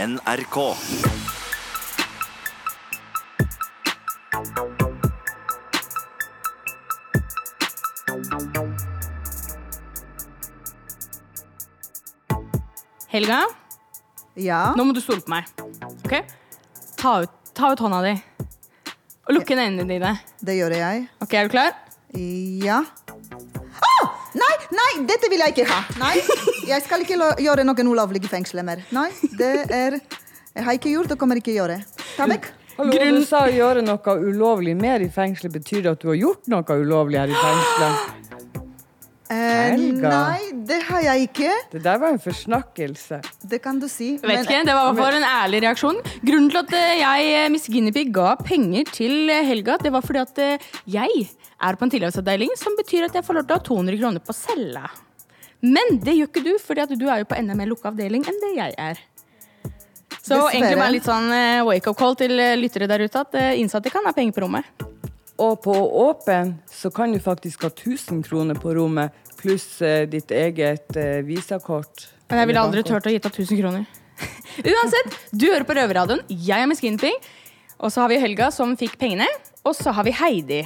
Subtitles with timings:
[0.00, 0.56] NRK.
[13.10, 13.40] Helga,
[14.36, 14.72] Ja.
[14.76, 15.44] nå må du stole på meg.
[16.04, 16.14] Ok?
[16.96, 18.14] Ta ut, ta ut hånda di.
[19.28, 20.12] Og lukk inn øynene dine.
[20.42, 21.08] Det gjør jeg.
[21.22, 21.74] Ok, Er du klar?
[22.14, 22.80] Ja.
[22.80, 23.92] Å!
[24.34, 25.80] Nei, nei, dette vil jeg ikke ha.
[25.98, 26.20] Nei,
[26.70, 28.82] jeg skal ikke lo- gjøre noen ulovlige fengsler mer.
[28.94, 30.00] Nei, det er
[30.54, 31.76] Jeg har ikke gjort og kommer ikke gjøre.
[32.16, 32.48] Ta vekk.
[32.76, 35.52] Hallo, Grunn- Du sa å gjøre noe ulovlig mer i fengselet.
[35.52, 38.16] Betyr det at du har gjort noe ulovlig her i fengselet?
[39.30, 39.36] Eh,
[39.76, 40.08] Helga.
[40.10, 41.50] nei, det har jeg ikke.
[41.70, 43.20] Det der var en forsnakkelse.
[43.46, 44.16] Det kan du si.
[44.18, 46.00] Vet ikke, Det var for en ærlig reaksjon.
[46.26, 50.18] Grunnen til at eh, jeg, eh, Miss Guinevere, ga penger til Helga, det var fordi
[50.24, 50.42] at
[50.84, 51.28] jeg
[51.62, 54.18] er på en tilleggsavdeling, som betyr at jeg får lov til å ha 200 kroner
[54.26, 54.90] på cella.
[55.60, 58.38] Men det gjør ikke du, fordi du er jo på enda mer lukka avdeling enn
[58.42, 59.00] det jeg er.
[60.20, 60.52] Så Dessverre.
[60.54, 63.92] egentlig bare litt sånn eh, wake-up call til eh, lyttere der ute at eh, innsatte
[63.92, 64.84] kan ha penger på rommet.
[65.40, 69.78] Og på åpen så kan du faktisk ha 1000 kroner på rommet, pluss
[70.12, 72.10] ditt eget visakort.
[72.28, 73.86] Men jeg ville aldri turt å gitt deg 1000 kroner.
[74.74, 76.20] Uansett, du hører på Røverradioen.
[76.28, 77.16] Jeg er Miss Skinping,
[77.80, 79.24] Og så har vi Helga som fikk pengene.
[79.64, 80.60] Og så har vi Heidi.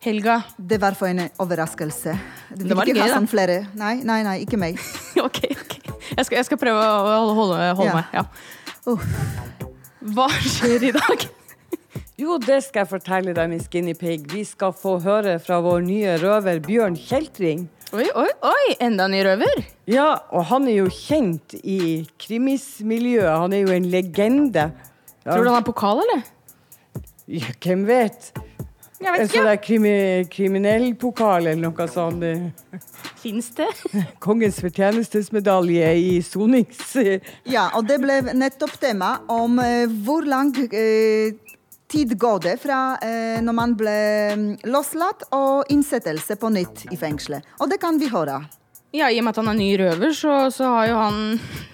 [0.00, 0.42] Helga.
[0.56, 2.12] Det var for en overraskelse.
[2.50, 3.16] Du Det vil var ikke gøy, ha da.
[3.18, 3.56] sånn flere.
[3.78, 4.78] Nei, nei, nei, ikke meg.
[5.26, 5.74] ok, ok.
[6.14, 7.96] Jeg skal, jeg skal prøve å holde, holde Ja.
[7.98, 8.14] meg.
[8.14, 8.24] Ja.
[8.86, 9.02] Uh.
[10.14, 11.26] Hva skjer i dag?
[12.18, 14.24] Jo, det skal jeg fortelle deg, min skinny Pig.
[14.32, 17.60] Vi skal få høre fra vår nye røver Bjørn Kjeltring.
[17.94, 18.64] Oi, oi, oi!
[18.82, 19.60] Enda en ny røver.
[19.86, 21.78] Ja, og han er jo kjent i
[22.18, 23.30] krimismiljøet.
[23.44, 24.64] Han er jo en legende.
[25.22, 26.26] Ja, Tror du han har pokal, eller?
[27.38, 28.32] ja, hvem vet?
[28.98, 29.32] Jeg vet ikke.
[29.32, 29.94] Så det er krimi,
[30.32, 32.24] kriminellpokal eller noe sånt.
[33.22, 33.68] Fins det?
[34.24, 36.96] Kongens fortjenestesmedalje i sonings...
[37.58, 41.36] Ja, og det ble nettopp tema om eh, hvor lang eh,
[41.88, 43.98] tid går det fra eh, når man ble
[44.68, 47.44] losslatt løslatt og innsettelse på nytt i fengselet.
[47.60, 48.42] Og det kan vi høre.
[48.96, 51.18] Ja, I og med at han er ny røver, så, så har jo han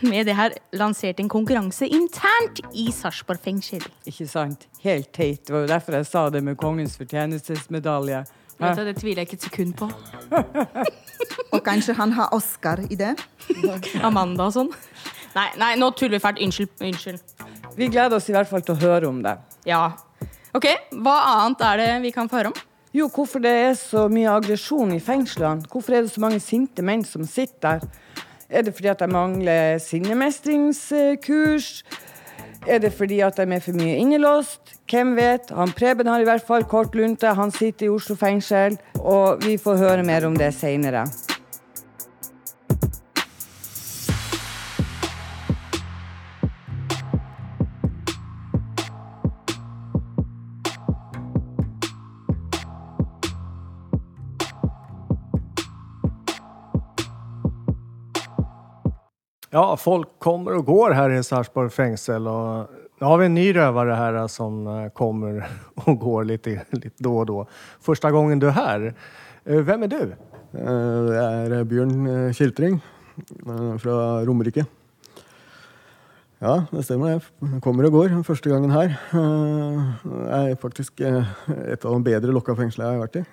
[0.03, 3.85] med det her lansert en konkurranse internt i Sarpsborg fengsel.
[4.11, 4.67] Ikke sant?
[4.83, 5.45] Helt teit.
[5.47, 8.25] Det var jo derfor jeg sa det med kongens fortjenestesmedalje.
[8.59, 9.89] Vet du, det tviler jeg ikke et sekund på.
[11.55, 13.15] Og kanskje han har Oscar i det.
[14.03, 14.75] Amanda og sånn.
[15.35, 16.43] Nei, nei, nå tuller vi fælt.
[16.43, 16.75] Unnskyld.
[16.83, 17.35] Unnskyld.
[17.79, 19.39] Vi gleder oss i hvert fall til å høre om det.
[19.71, 19.87] Ja.
[20.55, 20.67] OK,
[21.03, 22.63] hva annet er det vi kan få høre om?
[22.95, 25.67] Jo, hvorfor det er så mye aggresjon i fengslene?
[25.67, 27.89] Hvorfor er det så mange sinte menn som sitter der?
[28.47, 31.83] Er det fordi at de mangler sinnemestringskurs?
[32.71, 34.77] Er det fordi at de er for mye innelåst?
[34.87, 35.51] Hvem vet?
[35.51, 37.35] Han Preben har i hvert fall kort lunte.
[37.35, 41.03] Han sitter i Oslo fengsel, og vi får høre mer om det seinere.
[59.55, 62.27] Ja, folk kommer og går her i Sarpsborg fengsel.
[62.27, 65.45] Og nå har vi en ny røver her som eh, kommer
[65.85, 67.45] og går litt, litt da og da.
[67.85, 68.89] Første gangen du er her.
[69.45, 70.01] Hvem er du?
[70.59, 74.67] Eh, Det er Bjørn eh, Kjeltring eh, fra Romerike.
[76.45, 77.23] Ja, det stemmer.
[77.41, 78.97] Jeg kommer og går første gangen her.
[79.15, 81.31] Eh, Det er faktisk eh,
[81.71, 83.27] et av de bedre lokka fengslene jeg har vært i.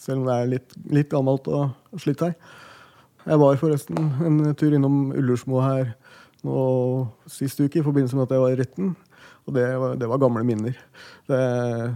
[0.00, 2.32] Selv om det er litt, litt gammelt og slitt her.
[3.22, 5.94] Jeg var forresten en tur innom Ullersmo her
[6.42, 6.58] nå
[7.30, 8.92] sist uke i forbindelse med at jeg var i retten.
[9.46, 10.74] Og det var, det var gamle minner.
[11.30, 11.40] Det,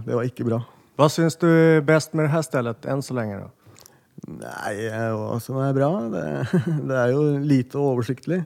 [0.07, 0.61] det var ikke bra.
[0.97, 3.37] Hva syns du best bäst med det här stället än så lenge?
[3.37, 3.49] da?
[4.27, 5.91] Nei, hva som er bra?
[6.09, 6.23] Det,
[6.89, 8.41] det er jo lite og oversiktlig.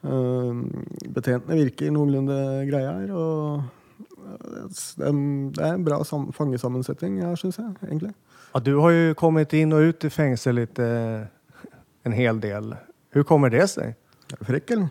[0.00, 0.64] Uh,
[1.12, 2.38] betjentene virker noenlunde
[2.70, 3.12] greie her.
[3.12, 3.60] Og
[4.96, 6.00] det er, en bra
[6.36, 8.14] fangesammensetning her, syns jeg, egentlig.
[8.54, 11.26] Ja, du har jo kommet inn og ut i fengsel lite, eh,
[12.06, 12.74] en hel del.
[13.10, 13.96] Hvordan kommer det seg?
[14.46, 14.90] Frekk, eller?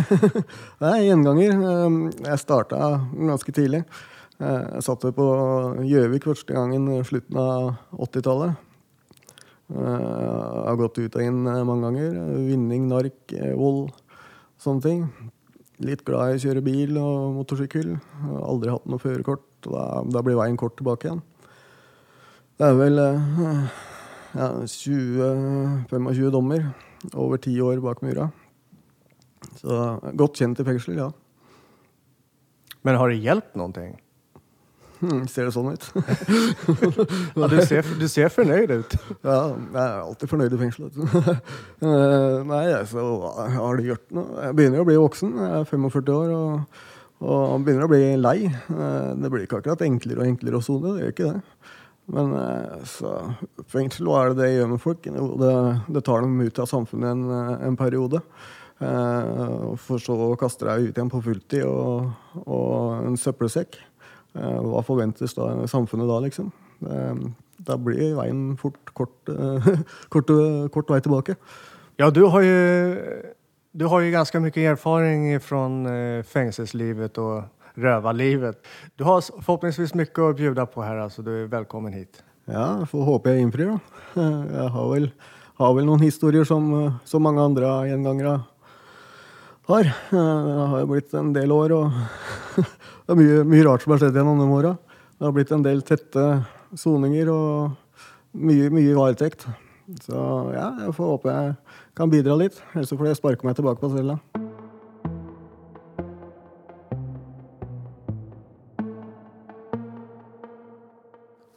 [0.88, 1.56] er gjenganger.
[1.60, 2.78] Um, Jeg starta
[3.12, 3.82] ganske tidlig.
[4.40, 5.26] Uh, Jeg satt på
[5.84, 7.74] Gjøvik første gangen i slutten av
[8.06, 8.70] 80-tallet.
[9.74, 12.18] Jeg har gått ut og inn uh, mange ganger.
[12.48, 13.92] Vinning, nark, eh, vold,
[14.60, 15.06] sånne ting.
[15.84, 17.96] Litt glad i å kjøre bil og motorsykkel.
[18.44, 19.46] Aldri hatt noe førerkort.
[19.64, 21.24] Da, da blir veien kort tilbake igjen.
[22.60, 23.00] Det er vel
[24.34, 26.68] ja, 20-25 dommer.
[27.12, 28.30] Over ti år bak mura.
[29.60, 29.76] Så
[30.16, 31.10] godt kjent i fengsel, ja.
[32.84, 33.92] Men har det hjulpet noen ting?
[35.04, 35.84] Hmm, ser det sånn ut?
[37.36, 38.94] Ja, du, ser, du ser fornøyd ut.
[39.26, 40.96] Ja, jeg er alltid fornøyd i fengselet.
[41.84, 44.36] Eh, Nei, hva har det gjort noe?
[44.46, 45.34] Jeg begynner å bli voksen.
[45.42, 46.78] Jeg er 45 år og,
[47.24, 48.38] og begynner å bli lei.
[48.48, 50.94] Eh, Det blir ikke akkurat enklere og enklere å sone.
[50.96, 51.73] Det gjør ikke det.
[52.06, 53.14] Men eh, så,
[53.72, 55.06] fengsel, hva er det det gjør med folk?
[55.08, 55.54] Det,
[55.96, 57.24] det tar dem ut av samfunnet en,
[57.70, 58.20] en periode.
[58.82, 62.10] Eh, For så å kaste deg ut igjen på fulltid og,
[62.44, 63.78] og en søppelsekk.
[64.36, 66.52] Eh, Hva forventes da samfunnet da, liksom?
[67.64, 69.70] Da blir veien fort kort, eh,
[70.12, 70.34] kort,
[70.74, 71.38] kort vei tilbake.
[72.00, 73.32] Ja, du har jo
[73.74, 75.86] du har ju ganska mycket erfarenhet från
[76.22, 77.42] fengselslivet och
[77.74, 78.60] rövarlivet.
[78.96, 82.22] Du har forhåpentligvis mye å bjuda på her, så du er velkommen hit.
[82.50, 84.00] Ja, får håpe jeg innfrir, da.
[84.60, 85.06] Jeg har vel,
[85.58, 88.34] har vel noen historier som, eh, som mange andre gjengangere
[89.70, 89.90] har.
[90.12, 91.92] Det har jo blitt en del år, og
[93.04, 94.74] det er mye, mye rart som har skjedd gjennom de åra.
[95.16, 96.24] Det har blitt en del tette
[96.76, 97.74] soninger og
[98.34, 99.46] mye, mye varetekt.
[100.04, 100.16] Så
[100.54, 101.54] ja, jeg får håpe jeg
[101.96, 102.60] kan bidra litt.
[102.74, 104.18] Ellers får jeg sparke meg tilbake på cella.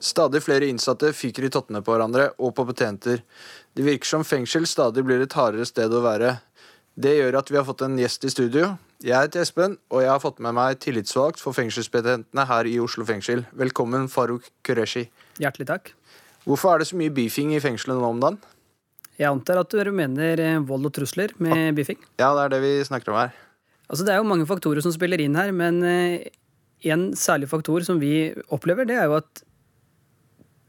[0.08, 3.24] Stadig flere innsatte fyker i tottene på hverandre og på betjenter.
[3.76, 6.38] Det virker som fengsel stadig blir et hardere sted å være.
[6.98, 8.72] Det gjør at vi har fått en gjest i studio.
[9.04, 13.06] Jeg heter Espen, og jeg har fått med meg tillitsvalgt for fengselsbetjentene her i Oslo
[13.06, 13.44] fengsel.
[13.60, 15.04] Velkommen, Farouk Qureshi.
[15.44, 15.92] Hjertelig takk.
[16.48, 18.40] Hvorfor er det så mye beefing i fengselet nå om dagen?
[19.18, 22.00] Jeg antar at du mener eh, vold og trusler med beefing?
[22.22, 23.36] Ja, det er det vi snakker om her.
[23.90, 26.30] Altså, det er jo mange faktorer som spiller inn her, men eh,
[26.90, 29.44] en særlig faktor som vi opplever, det er jo at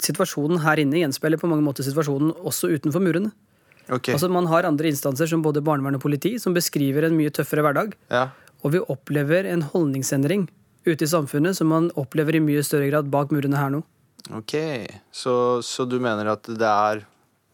[0.03, 3.33] situasjonen her inne gjenspeiler på mange måter situasjonen også utenfor murene.
[3.89, 4.13] Okay.
[4.15, 7.65] Altså, man har andre instanser som både barnevern og politi som beskriver en mye tøffere
[7.65, 8.29] hverdag, ja.
[8.61, 10.47] og vi opplever en holdningsendring
[10.89, 13.83] ute i samfunnet som man opplever i mye større grad bak murene her nå.
[14.35, 14.55] Ok,
[15.15, 15.35] så,
[15.65, 17.03] så du mener at det er,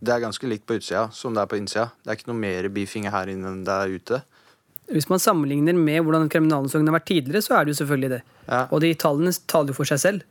[0.02, 1.88] det er ganske likt på utsida som det er på innsida?
[2.02, 4.22] Det er ikke noe mer beefing her inne enn det er ute?
[4.90, 8.22] Hvis man sammenligner med hvordan kriminalomsorgen har vært tidligere, så er det jo selvfølgelig det.
[8.48, 10.26] Ja, Og de tallene taler jo for seg selv.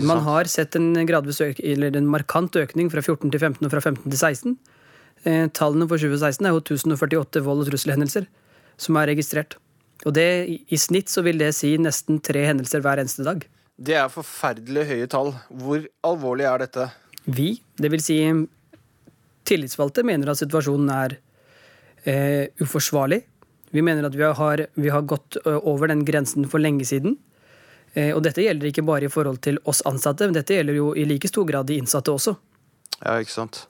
[0.00, 3.80] Man har sett en øk, eller en markant økning fra 14 til 15 og fra
[3.84, 4.56] 15 til 16.
[5.24, 8.26] Eh, tallene for 2016 er jo 1048 vold- og trusselhendelser
[8.76, 9.56] som er registrert.
[10.06, 13.44] Og det, i- snitt så vil det si nesten tre hendelser hver eneste dag.
[13.80, 15.32] Det er forferdelig høye tall.
[15.50, 16.90] Hvor alvorlig er dette?
[17.26, 18.18] Vi, det vil si
[19.44, 21.16] tillitsvalgte, mener at situasjonen er
[22.06, 23.22] eh, uforsvarlig.
[23.74, 27.16] Vi mener at vi har, vi har gått over den grensen for lenge siden.
[27.94, 30.90] Eh, og dette gjelder ikke bare i forhold til oss ansatte, men dette gjelder jo
[30.98, 32.34] i like stor grad de innsatte også.
[33.00, 33.64] Ja, ikke sant.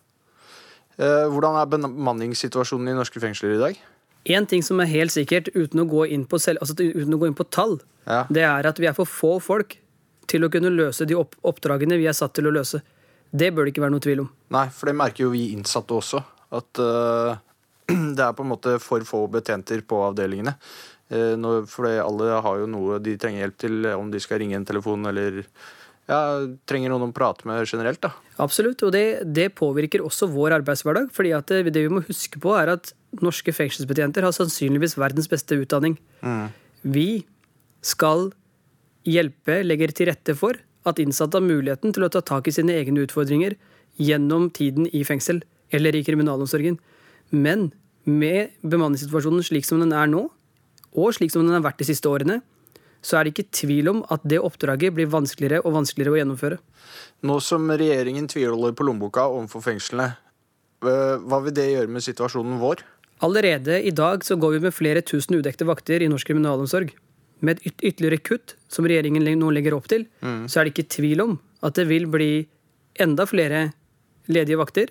[0.97, 3.81] Eh, hvordan er bemanningssituasjonen i norske fengsler i dag?
[4.25, 7.21] Én ting som er helt sikkert, uten å gå inn på, selv, altså, uten å
[7.21, 8.25] gå inn på tall, Ja.
[8.31, 9.77] det er at vi er for få folk
[10.27, 12.81] til å kunne løse de oppdragene vi er satt til å løse.
[13.35, 14.31] Det bør det ikke være noe tvil om.
[14.51, 16.23] Nei, for det merker jo vi innsatte også.
[16.55, 17.37] At uh,
[17.89, 20.55] det er på en måte for få betjenter på avdelingene.
[21.13, 24.57] Uh, for alle har jo noe de trenger hjelp til, eh, om de skal ringe
[24.57, 25.43] en telefon eller
[26.09, 26.19] ja,
[26.69, 28.01] trenger noen å prate med generelt.
[28.05, 28.13] da.
[28.45, 31.11] Absolutt, og det, det påvirker også vår arbeidshverdag.
[31.13, 32.93] fordi at det, det vi må huske på, er at
[33.25, 35.97] norske fengselsbetjenter har sannsynligvis verdens beste utdanning.
[36.85, 37.25] Vi
[37.85, 38.33] skal
[39.09, 42.77] hjelpe, legger til rette for at innsatte har muligheten til å ta tak i sine
[42.77, 43.57] egne utfordringer
[44.01, 45.43] gjennom tiden i fengsel
[45.75, 46.79] eller i kriminalomsorgen.
[47.33, 47.71] Men
[48.05, 50.27] med bemanningssituasjonen slik som den er nå,
[50.95, 52.41] og slik som den har vært de siste årene,
[53.05, 56.59] så er det ikke tvil om at det oppdraget blir vanskeligere og vanskeligere å gjennomføre.
[57.29, 60.15] Nå som regjeringen tviholder på lommeboka overfor fengslene,
[60.85, 62.81] eh, hva vil det gjøre med situasjonen vår?
[63.25, 66.91] Allerede i dag så går vi med flere tusen udekte vakter i norsk kriminalomsorg.
[67.45, 70.89] Med et yt- ytterligere kutt, som regjeringen nå legger opp til, så er det ikke
[70.97, 72.47] tvil om at det vil bli
[73.01, 73.73] enda flere
[74.29, 74.89] ledige vakter.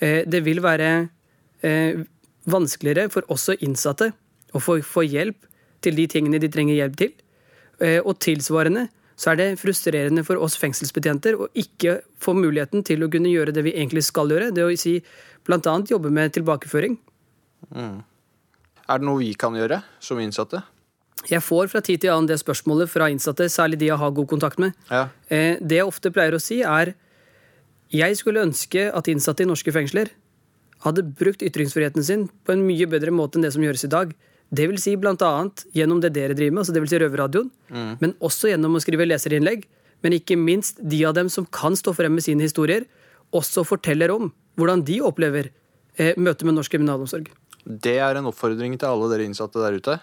[0.00, 1.08] Eh, Det vil være
[1.62, 2.04] eh,
[2.46, 4.12] vanskeligere for også innsatte
[4.56, 5.46] å få, få hjelp
[5.84, 7.12] til de tingene de trenger hjelp til.
[7.80, 13.04] Eh, Og tilsvarende så er det frustrerende for oss fengselsbetjenter å ikke få muligheten til
[13.04, 14.50] å kunne gjøre det vi egentlig skal gjøre.
[14.52, 14.98] Det å si
[15.46, 15.76] bl.a.
[15.88, 16.98] jobbe med tilbakeføring.
[17.72, 20.60] Er det noe vi kan gjøre som innsatte?
[21.26, 24.28] Jeg får fra tid til annen det spørsmålet fra innsatte, særlig de jeg har god
[24.30, 24.76] kontakt med.
[24.90, 25.08] Ja.
[25.32, 26.92] Eh, Det jeg ofte pleier å si, er
[27.90, 30.10] jeg skulle ønske at innsatte i norske fengsler
[30.84, 34.12] hadde brukt ytringsfriheten sin på en mye bedre måte enn det som gjøres i dag.
[34.48, 37.50] Det vil si blant annet gjennom det dere driver med, altså det vil si Røverradioen,
[38.00, 39.66] men også gjennom å skrive leserinnlegg.
[40.04, 42.84] Men ikke minst de av dem som kan stå frem med sine historier,
[43.34, 45.50] også forteller om hvordan de opplever
[45.98, 47.32] eh, møtet med norsk kriminalomsorg.
[47.66, 49.98] Det er en oppfordring til alle dere innsatte der ute.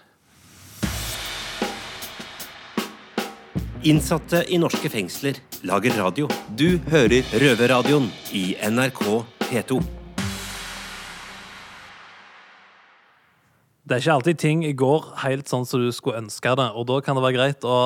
[3.88, 6.30] Innsatte i norske fengsler lager radio.
[6.56, 9.04] Du hører Røverradioen i NRK
[9.48, 10.03] P2.
[13.84, 17.02] Det er ikke alltid ting går helt sånn som du skulle ønske det, og da
[17.04, 17.80] kan det være greit å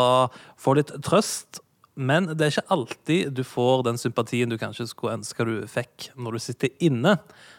[0.61, 1.63] få litt trøst.
[1.97, 6.11] Men det er ikke alltid du får den sympatien du kanskje skulle ønske du fikk
[6.13, 7.15] når du sitter inne.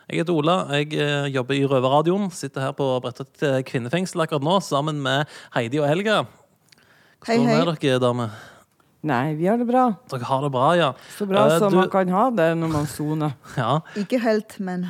[0.07, 2.29] Jeg heter Ola, jeg eh, jobber i Røverradioen.
[2.31, 5.27] Sitter her på Bredtvet kvinnefengsel akkurat nå sammen med
[5.57, 6.21] Heidi og Helga.
[7.27, 7.59] Hei, Hvordan hei.
[7.59, 8.39] er dere, damer?
[9.11, 9.89] Nei, vi har det bra.
[10.15, 10.93] Dere har det bra, ja?
[11.19, 13.35] Så bra uh, som du- man kan ha det når man soner.
[13.59, 14.87] Ja, Ikke helt, men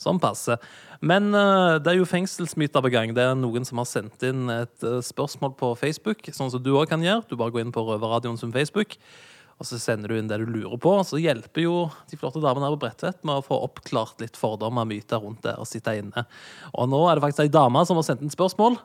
[0.00, 0.54] Sånn passe.
[1.00, 3.14] Men eh, det er jo fengselsmyter på gang.
[3.16, 6.74] Det er noen som har sendt inn et eh, spørsmål på Facebook, sånn som du
[6.74, 7.24] òg kan gjøre.
[7.30, 8.98] Du bare går inn på Røverradioen som Facebook,
[9.60, 10.92] og så sender du inn det du lurer på.
[11.00, 11.76] Og så hjelper jo
[12.10, 15.44] de flotte damene her på Bredtvet med å få oppklart litt fordommer og myter rundt
[15.48, 16.26] det å sitte inne.
[16.76, 18.76] Og nå er det faktisk ei dame som har sendt inn spørsmål.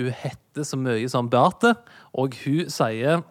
[0.00, 1.76] Hun heter så mye som Beate,
[2.16, 3.24] og hun sier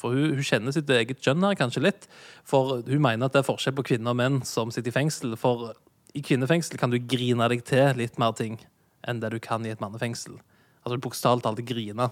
[0.00, 2.08] for hun, hun kjenner sitt eget kjønn her kanskje litt.
[2.48, 5.36] For hun mener at det er forskjell på kvinner og menn som sitter i fengsel.
[5.40, 5.72] For
[6.14, 8.58] i kvinnefengsel kan du grine deg til litt mer ting
[9.04, 10.38] enn det du kan i et mannefengsel.
[10.84, 12.08] Altså bokstavelig talt grine.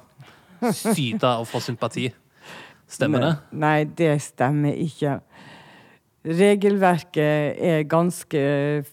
[0.75, 2.11] Syte og få sympati.
[2.90, 3.32] Stemmer det?
[3.56, 5.21] Nei, det stemmer ikke.
[6.23, 8.40] Regelverket er ganske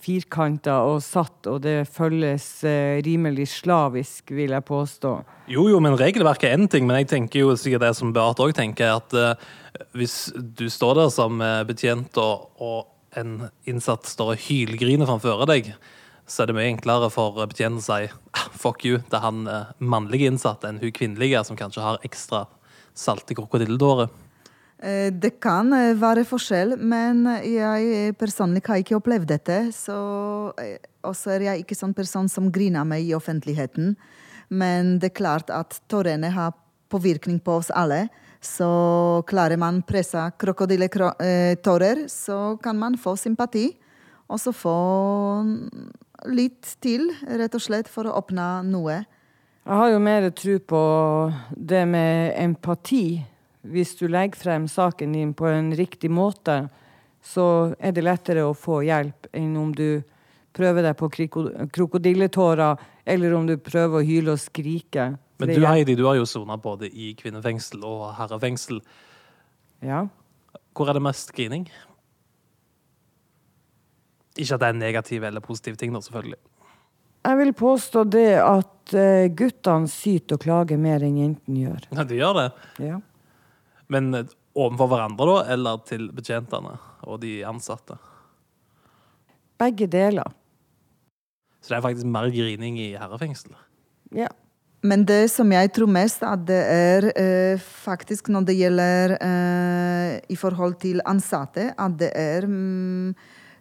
[0.01, 5.11] firkanta og satt, og det følges eh, rimelig slavisk, vil jeg påstå.
[5.53, 8.47] Jo, jo, men regelverket er én ting, men jeg tenker jo sikkert det som Beate
[8.47, 9.51] òg tenker, at uh,
[9.93, 15.45] hvis du står der som eh, betjent, og, og en innsatt står og hylgriner framfor
[15.49, 15.73] deg,
[16.29, 19.45] så er det mye enklere for betjenten å si «Ah, fuck you, det er han
[19.49, 22.45] eh, mannlige innsatte enn hun kvinnelige, som kanskje har ekstra
[22.93, 24.09] salte krokodilletårer.
[24.85, 26.77] eh, det kan eh, være forskjell.
[26.77, 29.59] Men jeg personlig har ikke opplevd dette.
[29.75, 29.97] Så
[30.61, 33.95] eh, også er jeg ikke sånn person som griner meg i offentligheten.
[34.49, 36.55] Men det er klart at tårene har
[36.89, 38.07] påvirkning på oss alle.
[38.39, 43.67] Så klarer man presse krokodilletårer, så kan man få sympati.
[44.29, 44.75] Og så få
[46.29, 49.01] litt til, rett og slett, for å åpne noe.
[49.65, 50.83] Jeg har jo mer tro på
[51.51, 53.19] det med empati.
[53.69, 56.61] Hvis du legger frem saken din på en riktig måte,
[57.21, 59.99] så er det lettere å få hjelp enn om du
[60.55, 61.09] prøver deg på
[61.75, 65.11] krokodilletårer, eller om du prøver å hyle og skrike.
[65.39, 68.81] Men du Heidi, du har jo sona både i kvinnefengsel og herrefengsel.
[69.85, 70.03] Ja.
[70.75, 71.69] Hvor er det mest grining?
[74.39, 76.39] Ikke at det er en negativ eller positiv ting, da, selvfølgelig.
[77.27, 81.87] Jeg vil påstå det at eh, guttene syter og klager mer enn jentene gjør.
[81.91, 82.45] Ja, de gjør det.
[82.83, 82.99] Ja.
[83.91, 87.99] Men eh, overfor hverandre, da, eller til betjentene og de ansatte?
[89.59, 90.31] Begge deler.
[91.59, 93.57] Så det er faktisk mer grining i herrefengsel.
[94.15, 94.29] Ja.
[94.81, 100.13] Men det som jeg tror mest, at det er eh, faktisk når det gjelder eh,
[100.31, 103.09] i forhold til ansatte, at det er mm,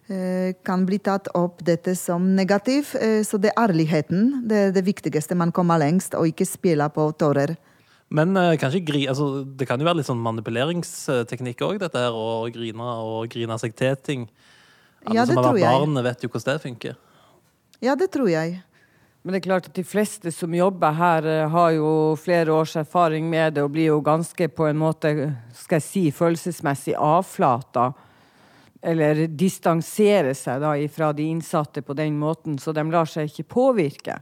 [0.07, 2.93] eh, kan bli tatt opp dette som negativ.
[2.95, 4.45] Eh, så det er ærligheten.
[4.47, 5.35] Det er det viktigste.
[5.35, 7.57] Man kommer lengst, og ikke spille på tårer.
[8.09, 12.15] Men eh, kanskje altså, det kan jo være litt sånn manipuleringsteknikk òg, dette her.
[12.15, 14.25] Å grine og grine seg til ting.
[15.03, 16.97] Alle Ja, det som har vært barn, vet jo hvordan det funker.
[17.83, 18.61] Ja, det tror jeg.
[19.29, 22.71] Men det er klart at de fleste som jobber her, eh, har jo flere års
[22.79, 25.11] erfaring med det og blir jo ganske på en måte,
[25.53, 27.91] skal jeg si, følelsesmessig avflata.
[28.81, 33.45] Eller distanserer seg da ifra de innsatte på den måten, så de lar seg ikke
[33.53, 34.17] påvirke.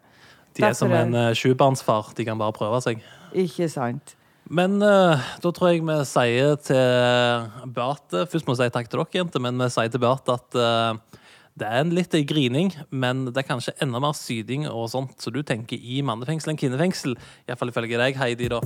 [0.59, 2.11] De er som en uh, sjubarnsfar.
[2.17, 2.99] De kan bare prøve seg.
[3.31, 4.17] Ikke sant?
[4.51, 9.05] Men uh, da tror jeg vi sier til Beate Først må jeg si takk til
[9.05, 11.23] dere, jenter, men vi sier til Beate at eh,
[11.57, 15.33] det er en litt grining, men det er kanskje enda mer syding og sånt, så
[15.33, 17.17] du tenker i mannefengsel enn kvinnefengsel.
[17.49, 18.59] Iallfall ifølge deg, Heidi, da.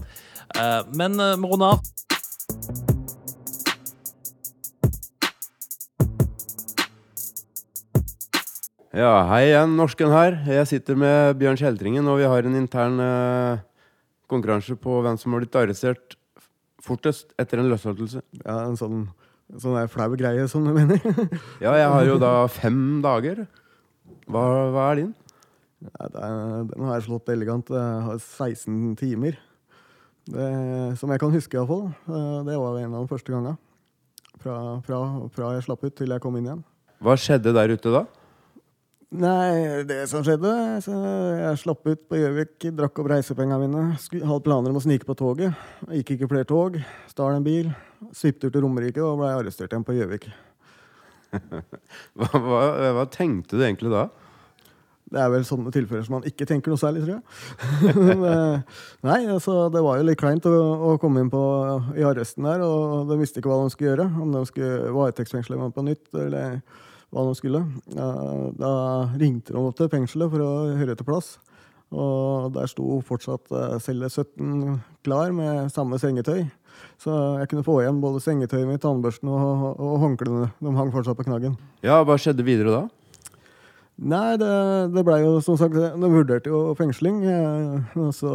[0.59, 1.85] Eh, men uh, vi runder av.
[8.91, 10.41] Ja, hei igjen, norsken her.
[10.51, 13.61] Jeg sitter med Bjørn Kjeltringen, og vi har en intern eh,
[14.27, 16.17] konkurranse på hvem som har blitt arrestert
[16.83, 18.19] fortest etter en løslatelse.
[18.43, 19.05] Ja, en sånn,
[19.59, 21.01] sånn der flau greie, som du mener.
[21.63, 23.43] Ja, jeg har jo da fem dager.
[24.31, 25.11] Hva, hva er din?
[25.81, 26.37] Ja, er,
[26.69, 27.71] den har jeg slått elegant.
[27.73, 29.39] Jeg har 16 timer.
[30.31, 30.47] Det,
[31.01, 31.89] som jeg kan huske, iallfall.
[32.47, 33.57] Det var en av de første gangene.
[34.41, 34.99] Fra, fra,
[35.33, 36.63] fra jeg slapp ut til jeg kom inn igjen.
[37.01, 38.05] Hva skjedde der ute da?
[39.11, 40.51] Nei, det som skjedde
[40.85, 40.93] så
[41.35, 43.81] Jeg slapp ut på Gjøvik, drakk opp reisepengene mine.
[44.23, 45.57] Hadde planer om å snike på toget.
[45.91, 46.77] Gikk ikke flere tog.
[47.11, 47.73] Stal en bil.
[48.15, 50.31] Svipptur til Romerike og ble arrestert igjen på Gjøvik.
[52.19, 54.09] Hva, hva, hva tenkte du egentlig da?
[55.11, 57.95] det er vel sånne tilfeller som man ikke tenker noe særlig, tror jeg.
[58.07, 58.77] Men, eh,
[59.07, 60.53] nei, altså, det var jo litt kleint å,
[60.87, 61.41] å komme inn på,
[61.99, 64.07] i arresten der, og de visste ikke hva de skulle gjøre.
[64.23, 66.61] Om de skulle varetektsfengsle meg på nytt, eller
[67.11, 67.61] hva de skulle.
[67.91, 68.71] Da,
[69.19, 71.33] ringte de opp til fengselet for å høre etter plass.
[71.91, 76.45] Og der sto fortsatt eh, celle 17 klar med samme sengetøy.
[77.01, 80.47] Så jeg kunne få igjen både sengetøyet mitt, tannbørsten og, og håndklærne.
[80.63, 81.57] De hang fortsatt på knaggen.
[81.83, 82.81] Ja, hva skjedde videre da?
[84.01, 84.49] Nei, det,
[84.95, 87.19] det blei jo som sagt De vurderte jo fengsling.
[87.27, 88.31] eh, Og så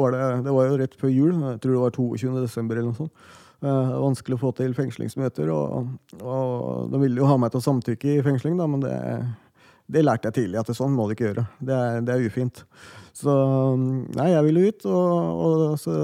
[0.00, 1.36] var det Det var jo rett før jul.
[1.52, 2.32] Jeg tror det var 22.
[2.40, 3.28] desember eller noe sånt.
[3.64, 5.48] Eh, vanskelig å få til fengslingsmøter.
[5.54, 8.98] Og, og de ville jo ha meg til å samtykke i fengsling, da, men det,
[9.88, 11.46] det lærte jeg tidlig at det sånn må du ikke gjøre.
[11.64, 12.64] Det er, det er ufint.
[13.16, 13.32] Så
[13.78, 15.96] nei, jeg ville ut, og, og så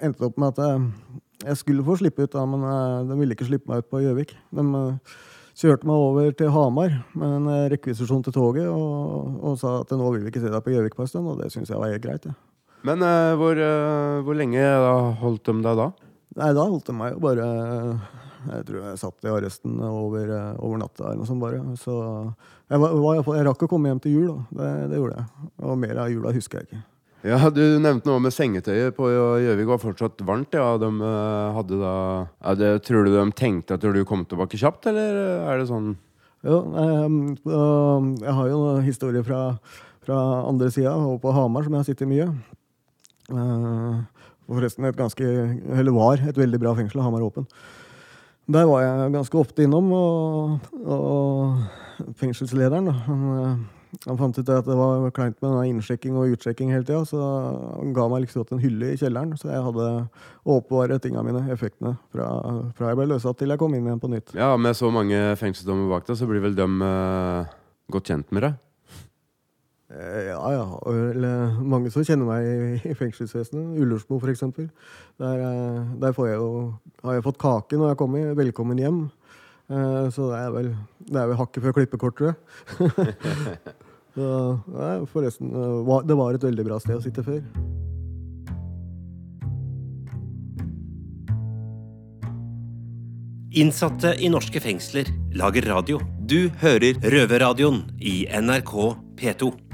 [0.00, 1.14] endte det opp med at jeg,
[1.44, 4.02] jeg skulle få slippe ut, da, men eh, de ville ikke slippe meg ut på
[4.02, 4.34] Gjøvik.
[4.58, 5.14] De eh,
[5.58, 10.10] kjørte meg over til Hamar med en rekvisisjon til toget og, og sa at nå
[10.14, 11.94] vil vi ikke se deg på Gjøvik på en stund, og det syns jeg var
[11.94, 12.26] helt greit.
[12.26, 12.34] Ja.
[12.86, 14.62] Men uh, hvor, uh, hvor lenge
[15.18, 15.88] holdt de deg da?
[16.38, 17.46] Nei, da holdt de meg jo bare
[18.48, 21.58] Jeg tror jeg satt i arresten over, eh, over natta eller noe sånt bare.
[21.80, 21.96] Så
[22.70, 24.38] jeg, var, var, jeg rakk å komme hjem til jul, da.
[24.60, 25.48] Det, det gjorde jeg.
[25.66, 26.84] Og mer av jula husker jeg ikke.
[27.26, 30.54] Ja, Du nevnte noe med sengetøyet på Gjøvik var fortsatt varmt.
[30.54, 31.94] ja, de eh, hadde da
[32.30, 35.96] ja, det, Tror du de tenkte at du kom tilbake kjapt, eller er det sånn
[36.46, 37.34] Jo, ehm,
[38.22, 39.58] jeg har jo noen historier fra,
[40.06, 42.30] fra andre sida, og på Hamar, som jeg har sittet mye.
[43.34, 43.98] Eh,
[44.56, 47.02] forresten et ganske Eller var et veldig bra fengsel.
[47.04, 47.48] Hamar åpen.
[48.48, 53.58] Der var jeg ganske ofte innom, og, og fengselslederen han, eh,
[54.06, 57.18] han fant ut at det var kleint med innsjekking og utsjekking hele tida, så
[57.74, 59.88] han ga meg liksom en hylle i kjelleren, så jeg hadde
[60.44, 62.28] å oppbevare tinga mine, effektene, fra,
[62.76, 64.32] fra jeg ble løslatt til jeg kom inn igjen på nytt.
[64.36, 67.52] Ja, Med så mange fengselsdommer bak deg, så blir vel de uh,
[67.92, 68.58] godt kjent med deg?
[69.90, 70.64] Eh, Ja, ja.
[70.86, 73.78] Eller mange som kjenner meg i, fengselsvesenet.
[73.80, 74.68] Ullersmo, eksempel.
[75.18, 78.34] Der, eh, der får jeg jo, har jeg fått kake når jeg kommer.
[78.34, 79.10] Velkommen hjem.
[79.70, 80.76] Eh, Så det er vel,
[81.08, 82.36] det er vel hakket før klippekort, tror jeg.
[84.18, 85.52] Så, ja, forresten,
[86.08, 87.42] det var et veldig bra sted å sitte før.
[93.58, 95.08] Innsatte i norske fengsler
[95.38, 96.00] lager radio.
[96.28, 98.74] Du hører Røverradioen i NRK
[99.16, 99.67] P2.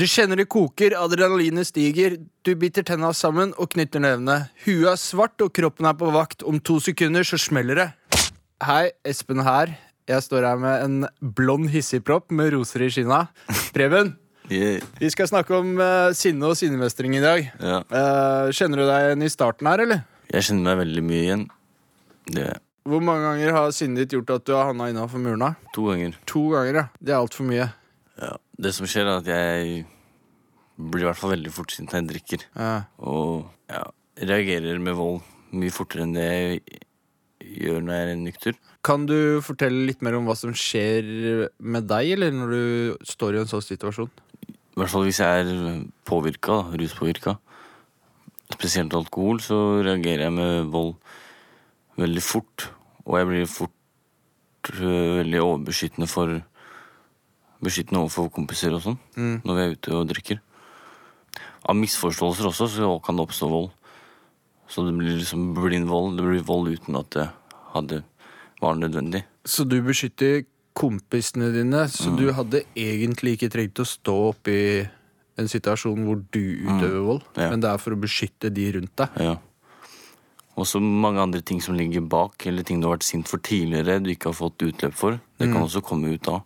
[0.00, 2.14] Du kjenner det koker, adrenalinet stiger,
[2.46, 4.36] du biter tenna sammen og knytter nevene.
[4.64, 6.44] Huet er svart og kroppen er på vakt.
[6.46, 7.86] Om to sekunder så smeller det.
[8.64, 9.74] Hei, Espen her.
[10.08, 13.26] Jeg står her med en blond hissigpropp med roser i skinna.
[13.76, 14.14] Preben,
[14.50, 14.80] Yeah.
[14.98, 17.44] vi skal snakke om eh, sinne og sinnemestring i dag.
[17.62, 17.76] Ja.
[17.86, 20.00] Eh, kjenner du deg igjen i starten her, eller?
[20.32, 21.44] Jeg kjenner meg veldig mye igjen.
[22.34, 22.58] Det er
[22.90, 25.52] Hvor mange ganger har sinnet ditt gjort at du har havna innafor murene?
[25.76, 26.16] to ganger.
[26.32, 26.84] To ganger, ja.
[26.98, 27.68] Det er altfor mye.
[28.18, 28.32] Ja.
[28.60, 29.84] Det som skjer, er at jeg
[30.80, 32.46] blir i hvert fall veldig fort sint når jeg drikker.
[32.56, 32.72] Ja.
[33.04, 33.84] Og ja,
[34.30, 35.20] reagerer med vold
[35.56, 36.80] mye fortere enn det jeg
[37.60, 38.58] gjør når jeg er nykter.
[38.86, 43.36] Kan du fortelle litt mer om hva som skjer med deg, eller når du står
[43.36, 44.12] i en sånn situasjon?
[44.50, 47.36] I hvert fall hvis jeg er påvirka, ruspåvirka.
[48.54, 50.94] Spesielt alkohol, så reagerer jeg med vold
[52.00, 52.70] veldig fort.
[53.04, 56.40] Og jeg blir fort øh, veldig overbeskyttende for
[57.60, 59.42] Beskyttende overfor kompiser og sånn Mm.
[59.44, 60.40] når vi er ute og drikker.
[61.68, 63.70] Av misforståelser også så kan det oppstå vold.
[64.68, 66.16] Så det blir liksom blind vold.
[66.16, 67.28] Det blir vold uten at det
[67.74, 68.02] hadde,
[68.62, 69.24] var nødvendig.
[69.44, 70.44] Så du beskytter
[70.74, 74.88] kompisene dine, så du hadde egentlig ikke trengt å stå oppe i
[75.36, 77.50] en situasjon hvor du utøver vold, Ja.
[77.50, 79.08] men det er for å beskytte de rundt deg.
[79.18, 79.36] Ja.
[80.56, 83.38] Og så mange andre ting som ligger bak, eller ting du har vært sint for
[83.38, 85.20] tidligere du ikke har fått utløp for.
[85.38, 86.40] Det kan også komme ut da.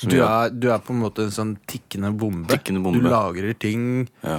[0.00, 2.48] Du er, du er på en måte en sånn tikkende bombe.
[2.48, 3.02] Tikkende bombe.
[3.02, 4.38] Du lagrer ting ja.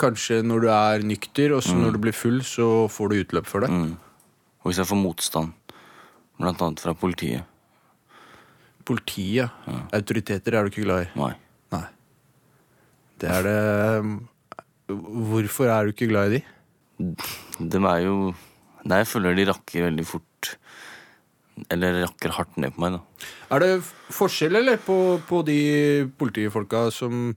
[0.00, 3.50] kanskje når du er nykter, og så når du blir full, så får du utløp
[3.50, 3.72] for det.
[3.72, 3.96] mm.
[4.58, 5.52] Og hvis jeg får motstand,
[6.40, 7.54] blant annet fra politiet
[8.88, 9.52] Politiet,
[9.92, 11.08] autoriteter, er du ikke glad i.
[11.20, 11.32] Nei.
[11.74, 11.84] Nei.
[13.20, 13.58] Det er det
[14.88, 17.18] Hvorfor er du ikke glad i de?
[17.60, 18.14] De er jo
[18.88, 20.54] Nei, jeg føler de rakker veldig fort
[21.70, 23.28] Eller rakker hardt ned på meg, da.
[23.56, 23.70] Er det
[24.14, 24.96] forskjell eller på,
[25.28, 25.58] på de
[26.18, 27.32] politifolka som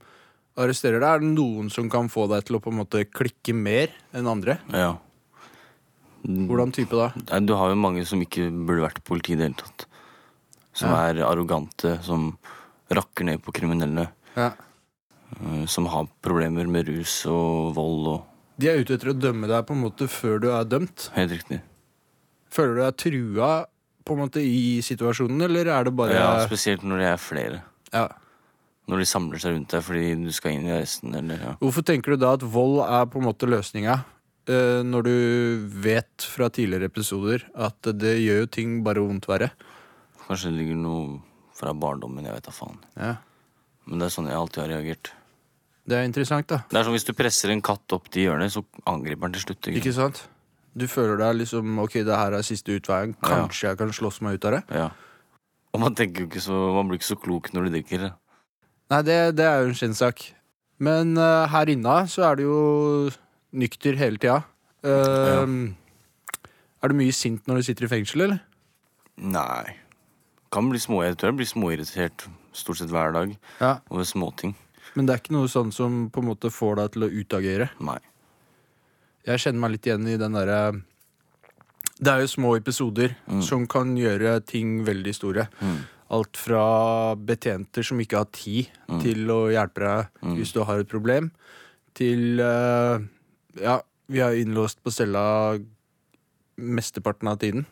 [0.60, 1.08] arresterer deg?
[1.08, 4.28] Er det noen som kan få deg til å på en måte klikke mer enn
[4.30, 4.58] andre?
[4.72, 4.94] Ja.
[6.22, 7.08] Hvordan type da?
[7.42, 9.86] Du har jo mange som ikke burde vært politi i det hele tatt.
[10.72, 11.08] Som Ja.
[11.10, 12.38] er arrogante, som
[12.90, 14.08] rakker ned på kriminelle.
[14.36, 14.52] Ja.
[15.42, 18.22] eh, Som har problemer med rus og vold og
[18.58, 21.10] De er ute etter å dømme deg på en måte før du er dømt.
[21.16, 21.60] Helt riktig.
[22.52, 23.66] Føler du deg trua
[24.04, 27.62] på en måte i situasjonen, eller er det bare Ja, spesielt når det er flere.
[27.92, 28.08] Ja.
[28.90, 31.14] Når de samler seg rundt deg fordi du skal inn i resten.
[31.14, 31.52] Eller, ja.
[31.62, 34.00] Hvorfor tenker du da at vold er på en måte løsninga?
[34.50, 35.14] eh, når du
[35.84, 39.52] vet fra tidligere episoder at det gjør jo ting bare vondt verre.
[40.26, 41.20] Kanskje det ligger noe
[41.54, 42.24] fra barndommen.
[42.26, 42.78] Jeg vet da faen.
[42.96, 43.16] Ja.
[43.86, 45.12] Men det er sånn jeg alltid har reagert.
[45.82, 46.60] Det er interessant, da.
[46.70, 49.48] Det er som hvis du presser en katt opp til hjørnet, så angriper den til
[49.48, 49.70] slutt.
[49.74, 50.20] Ikke sant?
[50.78, 53.12] Du føler deg liksom Ok, det her er siste utveien.
[53.24, 54.62] Kanskje jeg kan slåss meg ut av det?
[54.72, 54.88] Ja.
[55.72, 58.06] Og man tenker jo ikke så Man blir ikke så klok når du drikker.
[58.92, 60.24] Nei, det, det er jo en kjentsak.
[60.82, 62.58] Men uh, her inne så er du jo
[63.56, 64.40] nykter hele tida.
[64.84, 65.44] Ja.
[66.82, 68.40] Er du mye sint når du sitter i fengsel, eller?
[69.22, 69.76] Nei.
[70.52, 73.76] Kan bli små, jeg tror jeg blir småirritert stort sett hver dag Ja.
[73.88, 74.56] over småting.
[74.96, 77.68] Men det er ikke noe sånn som på en måte får deg til å utagere?
[77.80, 78.00] Nei.
[79.22, 80.60] Jeg kjenner meg litt igjen i den derre
[82.02, 83.14] Det er jo små episoder
[83.46, 85.46] som kan gjøre ting veldig store.
[86.12, 86.64] Alt fra
[87.16, 88.72] betjenter som ikke har tid
[89.04, 91.30] til å hjelpe deg hvis du har et problem,
[91.94, 92.98] til uh,
[93.60, 95.58] Ja, vi er innlåst på cella
[96.56, 97.66] mesteparten av tiden.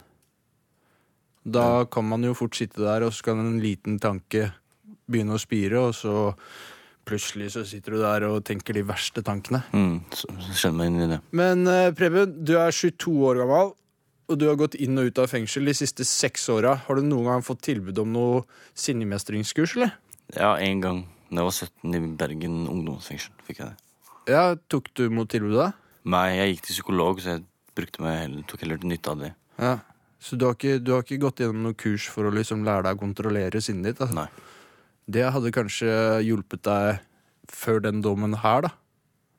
[1.45, 4.51] Da kan man jo fort sitte der, og så kan en liten tanke
[5.11, 6.35] begynne å spire, og så
[7.09, 9.63] plutselig så sitter du der og tenker de verste tankene.
[9.75, 11.21] Mm, så, så kjenner meg inn i det.
[11.37, 13.73] Men eh, Preben, du er 22 år gammel,
[14.31, 16.77] og du har gått inn og ut av fengsel de siste seks åra.
[16.87, 18.43] Har du noen gang fått tilbud om noe
[18.79, 19.97] sinnemestringskurs, eller?
[20.37, 23.91] Ja, en gang da jeg var 17 i Bergen ungdomsfengsel, fikk jeg det.
[24.31, 25.73] Ja, Tok du mot tilbudet?
[26.11, 27.45] Nei, jeg gikk til psykolog, så jeg
[27.77, 29.31] brukte meg heller, tok heller til nytte av det.
[29.61, 29.75] Ja.
[30.21, 32.85] Så du har, ikke, du har ikke gått gjennom noe kurs for å liksom lære
[32.89, 34.03] deg å kontrollere sinnet ditt?
[34.05, 34.17] Altså.
[34.19, 34.29] Nei.
[35.11, 35.91] Det hadde kanskje
[36.27, 37.01] hjulpet deg
[37.51, 38.71] før den dommen her, da?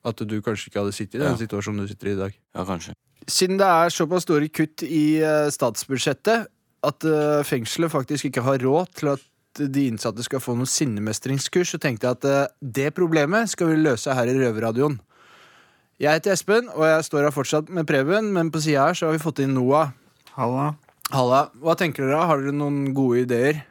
[0.04, 1.38] At du kanskje ikke hadde sittet i den Ja.
[1.40, 2.32] situasjonen du sitter i i dag.
[2.54, 2.94] Ja, kanskje.
[3.30, 6.48] Siden det er såpass store kutt i eh, statsbudsjettet
[6.82, 9.20] at eh, fengselet faktisk ikke har råd til at
[9.54, 13.76] de innsatte skal få noe sinnemestringskurs, så tenkte jeg at eh, det problemet skal vi
[13.78, 14.98] løse her i Røverradioen.
[16.02, 19.06] Jeg heter Espen, og jeg står her fortsatt med Preben, men på sida her så
[19.06, 19.92] har vi fått inn Noah.
[20.34, 20.72] Halla.
[21.12, 21.44] Halla.
[21.62, 22.26] Hva tenker dere?
[22.26, 23.62] Har dere noen gode ideer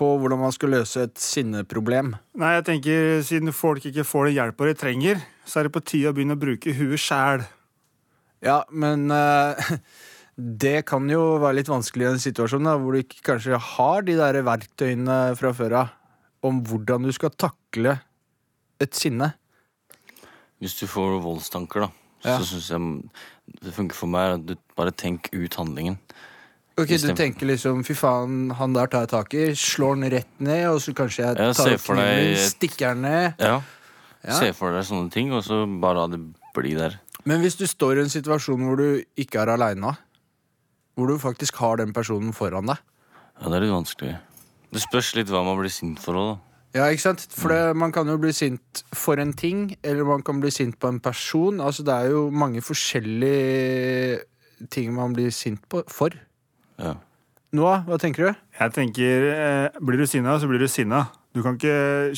[0.00, 2.14] på hvordan man skal løse et sinneproblem?
[2.40, 5.84] Nei, jeg tenker Siden folk ikke får den hjelpa de trenger, så er det på
[5.84, 7.44] tide å begynne å bruke huet sjæl.
[8.40, 9.58] Ja, men uh,
[10.64, 14.06] det kan jo være litt vanskelig i en situasjon da, hvor du ikke kanskje har
[14.08, 15.96] de der verktøyene fra før av
[16.48, 17.98] om hvordan du skal takle
[18.80, 19.34] et sinne.
[20.60, 21.90] Hvis du får voldstanker, da,
[22.24, 22.38] Ja.
[22.40, 25.98] så syns jeg det funker for meg at du bare tenk ut handlingen.
[26.82, 30.30] Ok, Du tenker liksom fy faen, han der tar jeg tak i, slår han rett
[30.40, 33.34] ned, og så kanskje jeg Ja, tar se opp for kniven, deg- stikker han ned.
[33.38, 33.60] Ja.
[34.24, 34.34] Ja.
[34.36, 36.20] Se for deg sånne ting, og så bare la det
[36.56, 36.98] bli der.
[37.24, 39.94] Men hvis du står i en situasjon hvor du ikke er aleine,
[40.96, 42.76] hvor du faktisk har den personen foran deg
[43.40, 44.18] Ja, det er litt vanskelig.
[44.72, 46.38] Det spørs litt hva man blir sint for òg, da.
[46.72, 47.24] Ja, ikke sant?
[47.34, 50.76] For det, man kan jo bli sint for en ting, eller man kan bli sint
[50.78, 51.58] på en person.
[51.60, 54.20] Altså, det er jo mange forskjellige
[54.70, 56.10] ting man blir sint på for.
[56.80, 56.94] Ja.
[57.52, 58.36] Noah, hva tenker du?
[58.60, 61.08] Jeg tenker, eh, Blir du sinna, så blir du sinna.
[61.34, 62.12] Du kan ikke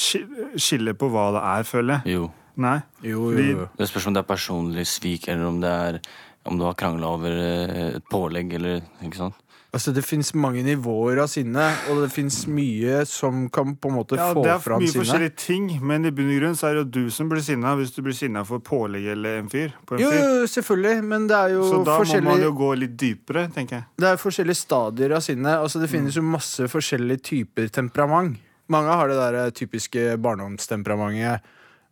[0.61, 2.15] skille på hva det er, føler jeg.
[2.19, 2.31] Jo.
[2.57, 2.83] Nei.
[3.03, 6.01] Jo, Fordi- Det spørs om det er personlig svik, eller om det er
[6.45, 9.35] om du har krangla over eh, et pålegg, eller ikke sant.
[9.73, 13.95] Altså, Det fins mange nivåer av sinne, og det fins mye som kan på en
[13.97, 15.01] måte Ja, få det er mye sinne.
[15.01, 17.73] forskjellige ting, men i bunn og grunn så er det jo du som blir sinna
[17.79, 19.73] hvis du blir sinna for pålegg eller en fyr.
[19.87, 20.19] På en Jo, fyr.
[20.21, 23.77] jo, selvfølgelig, men det er jo Så da må man jo gå litt dypere, tenker
[23.79, 23.85] jeg.
[23.97, 25.57] Det er forskjellige stadier av sinne.
[25.57, 28.37] Altså, det finnes jo masse forskjellige typer temperament.
[28.69, 31.41] Mange har det der typiske barndomstemperamentet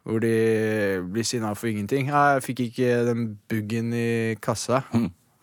[0.04, 2.08] hvor de blir sinna for ingenting.
[2.08, 4.84] Ja, 'Jeg fikk ikke den buggen i kassa'.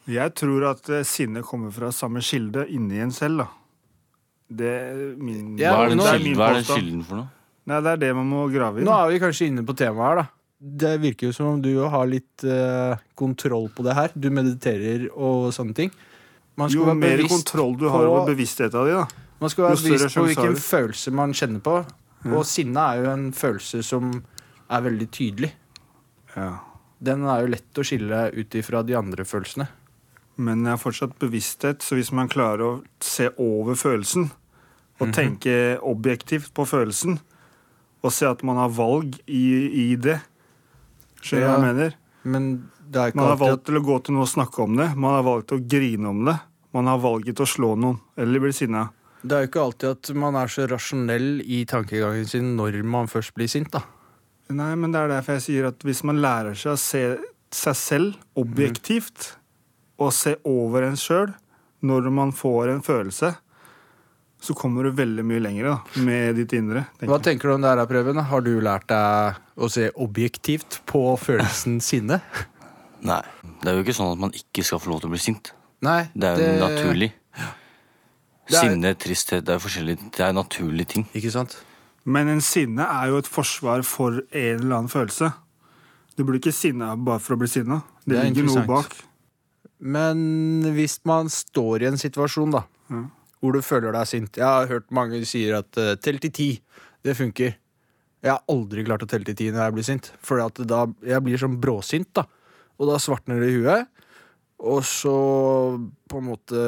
[0.07, 3.47] Jeg tror at sinnet sinne kommer fra samme kilde inni en selv, da.
[4.47, 7.03] Det er min, Ja, hva er den, nå- er kilden, min hva er den kilden
[7.03, 7.27] for noe?
[7.67, 8.85] Nei, det er det man må grave i.
[8.87, 10.27] Nå er vi kanskje inne på temaet her, da.
[10.57, 14.13] Det virker jo som om du har litt uh, kontroll på det her.
[14.15, 15.91] Du mediterer og sånne ting.
[16.57, 19.07] Man skal Jo være mer kontroll du har på- over bevisstheten din, da.
[19.39, 21.75] Man skal være jo bevisst på hvilken følelse man kjenner på.
[22.33, 24.09] Og sinne er jo en følelse som
[24.69, 25.51] er veldig tydelig.
[26.35, 26.47] Ja.
[27.03, 29.67] Den er jo lett å skille ut ifra de andre følelsene.
[30.37, 34.29] Men jeg har fortsatt bevissthet, så hvis man klarer å se over følelsen,
[34.99, 35.13] og Mhm.
[35.13, 37.19] tenke objektivt på følelsen,
[38.03, 40.19] og se at man har valg i, i det
[41.21, 41.93] Skjønner du hva jeg mener?
[42.23, 44.95] Men Man har alltid valgt til å gå til noen og snakke om det.
[44.95, 46.39] Man har valgt å grine om det.
[46.73, 48.89] Man har valget til å slå noen eller bli sinna.
[49.25, 53.07] Det er jo ikke alltid at man er så rasjonell i tankegangen sin når man
[53.07, 53.81] først blir sint, da.
[54.49, 57.01] Nei, men det er derfor jeg sier at hvis man lærer seg å se
[57.51, 59.33] seg selv objektivt,
[59.97, 61.33] og se over en sjøl,
[61.85, 63.35] når man får en følelse,
[64.39, 66.83] så kommer du veldig mye lenger da, med ditt indre.
[66.99, 68.19] tenker Hva tenker du om det her, Preben?
[68.29, 72.19] Har du lært deg å se objektivt på følelsen sinne?
[73.01, 73.21] Nei.
[73.61, 75.51] Det er jo ikke sånn at man ikke skal få lov til å bli sint.
[75.85, 77.11] Nei, Det er jo det- naturlig.
[78.47, 81.03] Er- Sinne, tristhet, det er forskjellige Det er naturlige ting.
[81.13, 81.57] Ikke sant?
[82.05, 85.33] Men en sinne er jo et forsvar for en eller annen følelse.
[86.15, 87.81] Du blir ikke sinna bare for å bli sinna.
[88.05, 88.95] Det, Det er ligger noe bak.
[89.77, 92.63] Men hvis man står i en situasjon da,
[93.37, 96.49] hvor du føler deg sint Jeg har hørt mange sier at uh, tell til ti.
[97.05, 97.53] Det funker.
[98.25, 100.09] Jeg har aldri klart å telle til ti når jeg blir sint.
[100.25, 102.25] For jeg blir sånn bråsint, da.
[102.77, 103.87] Og da svartner det i huet.
[104.57, 105.13] Og så
[106.09, 106.61] på en måte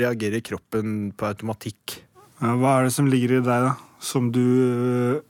[0.00, 2.00] reagerer kroppen på automatikk.
[2.42, 3.74] Ja, hva er det som ligger i deg, da?
[4.02, 5.20] Som du øh,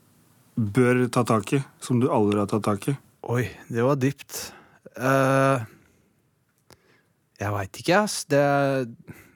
[0.57, 1.61] bør ta tak i?
[1.85, 2.97] Som du aldri har tatt tak i?
[3.29, 4.41] Oi, det var dypt.
[4.97, 5.69] Eh,
[7.39, 8.25] jeg veit ikke, ass.
[8.31, 8.43] Det,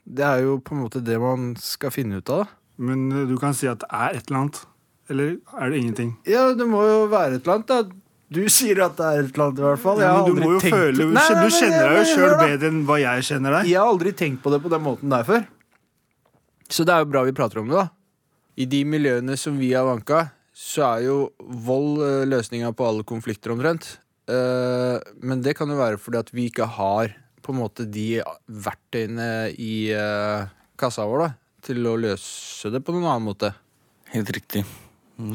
[0.05, 2.47] det er jo på en måte det man skal finne ut av.
[2.83, 4.61] Men øh, du kan si at det er et eller annet.
[5.11, 6.13] Eller er det ingenting?
[6.27, 7.99] Ja, det må jo være et eller annet, da.
[8.33, 9.99] Du sier at det er et eller annet, i hvert fall.
[10.01, 12.37] Jeg Ja, du må jo tenkt- føle Nei, nei, Du nei, kjenner deg jo sjøl
[12.39, 13.67] bedre enn hva jeg kjenner deg.
[13.71, 15.43] Jeg har aldri tenkt på det på den måten der før.
[16.73, 17.89] Så det er jo bra vi prater om det, da.
[18.57, 21.17] I de miljøene som vi har vanka, så er jo
[21.65, 23.95] vold eh, løsninga på alle konflikter omtrent.
[24.29, 27.13] Eh, Men det kan jo være fordi at vi ikke har
[27.43, 29.27] på en måte de verktøyene
[29.59, 30.47] i eh,
[30.79, 31.29] kassa vår da,
[31.63, 33.53] til å løse det på noen annen måte.
[34.13, 34.63] Helt riktig.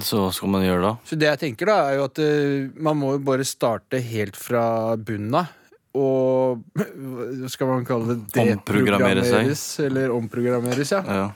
[0.02, 0.92] Så hva skal man gjøre da?
[1.06, 4.38] Så det jeg tenker da, er jo at eh, man må jo bare starte helt
[4.38, 5.54] fra bunnen av.
[5.98, 8.48] Og hva skal man kalle det?
[8.52, 11.02] Deprogrammeres, Eller omprogrammeres, ja.
[11.06, 11.28] Ja.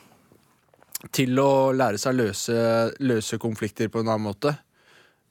[1.15, 2.57] Til å lære seg å løse,
[3.03, 4.55] løse konflikter på en annen måte.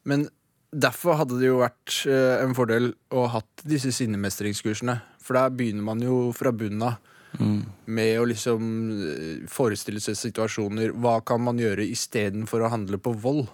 [0.08, 0.26] Men
[0.72, 4.98] derfor hadde det jo vært eh, en fordel å ha hatt disse sinnemestringskursene.
[5.22, 7.00] For da begynner man jo fra bunnen av
[7.40, 7.62] Mm.
[7.86, 8.64] med å liksom
[9.08, 10.92] eh, forestille seg situasjoner.
[11.00, 13.46] Hva kan man gjøre istedenfor å handle på vold?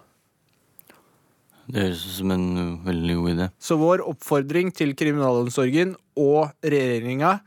[1.67, 3.47] Det høres ut som en uh, veldig god idé.
[3.59, 7.37] Så vår oppfordring til kriminalomsorgen og regjeringa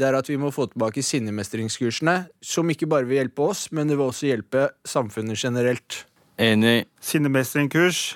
[0.00, 3.90] det er at vi må få tilbake sinnemestringskursene, som ikke bare vil hjelpe oss, men
[3.90, 6.04] det vil også hjelpe samfunnet generelt.
[6.40, 6.86] Enig.
[7.04, 8.14] Sinnemestringskurs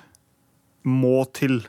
[0.88, 1.60] må til.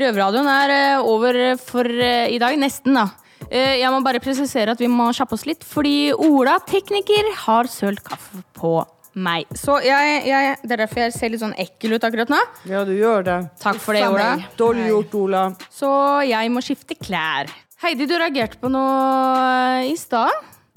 [0.00, 2.56] Røverradioen er eh, over for eh, i dag.
[2.60, 3.08] Nesten, da.
[3.50, 7.68] Eh, Jeg må bare presisere at vi må kjappe oss litt, fordi Ola, tekniker, har
[7.70, 8.74] sølt kaffe på
[9.20, 9.48] meg.
[9.58, 12.38] Så jeg, jeg, Det er derfor jeg ser litt sånn ekkel ut akkurat nå.
[12.70, 13.38] Ja, du gjør det.
[13.62, 14.34] Takk for det, Ola.
[14.60, 15.42] Dårlig gjort, Ola.
[15.74, 15.90] Så
[16.28, 17.50] jeg må skifte klær.
[17.82, 20.30] Heidi, du reagerte på noe i stad.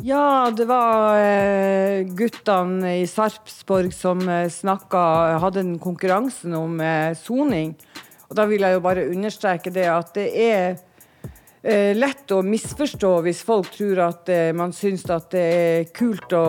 [0.03, 5.03] Ja, det var eh, guttene i Sarpsborg som eh, snakka
[5.39, 7.75] Hadde en konkurransen om eh, soning.
[8.29, 10.77] Og da vil jeg jo bare understreke det at det er
[11.61, 16.33] eh, lett å misforstå hvis folk tror at eh, man syns at det er kult
[16.37, 16.45] å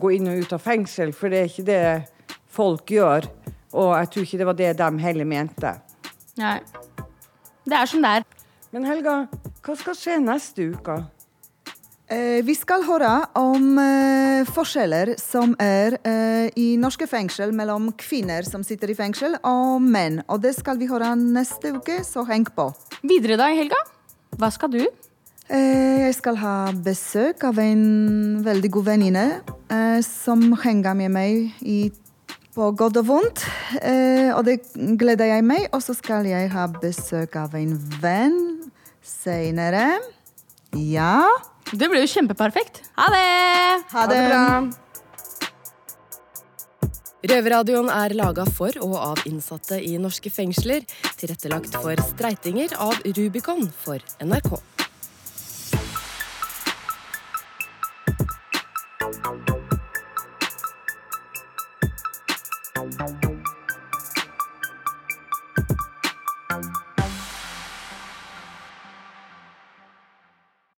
[0.00, 1.82] gå inn og ut av fengsel, for det er ikke det
[2.56, 3.28] folk gjør.
[3.76, 5.74] Og jeg tror ikke det var det de heller mente.
[6.40, 6.58] Nei.
[7.66, 8.26] Det er som det er.
[8.74, 9.18] Men Helga,
[9.64, 11.00] hva skal skje neste uke?
[12.06, 18.46] Eh, vi skal høre om eh, forskjeller som er eh, i norske fengsel mellom kvinner
[18.46, 20.20] som sitter i fengsel, og menn.
[20.30, 22.68] Og det skal vi høre neste uke, så heng på.
[23.02, 23.80] Videre da, Helga?
[24.38, 24.84] Hva skal du?
[25.46, 27.82] Jeg skal ha besøk av en
[28.42, 29.26] veldig god venninne
[30.02, 31.76] som henger med meg i,
[32.54, 33.44] på godt og vondt.
[34.34, 34.56] Og det
[34.98, 35.68] gleder jeg meg.
[35.70, 38.40] Og så skal jeg ha besøk av en venn
[39.06, 39.86] senere.
[40.74, 41.30] Ja.
[41.72, 42.82] Det blir jo kjempeperfekt.
[42.94, 43.22] Ha det!
[43.90, 44.22] Ha det.
[47.26, 50.86] Røverradioen er laga for og av innsatte i norske fengsler.
[51.18, 54.75] Tilrettelagt for streitinger av Rubicon for NRK.